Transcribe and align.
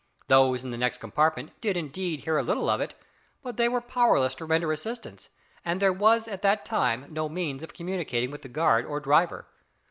Those 0.29 0.65
in 0.65 0.71
the 0.71 0.79
next 0.79 0.97
compartment 0.99 1.51
did 1.61 1.77
indeed 1.77 2.21
hear 2.21 2.35
a 2.35 2.41
little 2.41 2.71
of 2.71 2.81
it 2.81 2.95
but 3.43 3.57
they 3.57 3.69
were 3.69 3.81
powerless 3.81 4.33
to 4.33 4.45
render 4.45 4.71
assistance, 4.71 5.29
and 5.63 5.79
there 5.79 5.93
was 5.93 6.27
at 6.27 6.41
that 6.41 6.65
time 6.65 7.05
no 7.11 7.29
means 7.29 7.61
of 7.61 7.75
communicating 7.75 8.31
with 8.31 8.41
the 8.41 8.49
guard 8.49 8.83
or 8.83 8.99
driver. 8.99 9.45